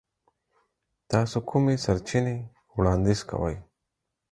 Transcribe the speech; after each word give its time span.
تاسو 1.11 1.37
کومې 1.49 1.75
سرچینې 1.83 2.37
وړاندیز 2.77 3.19
کوئ؟ 3.29 3.57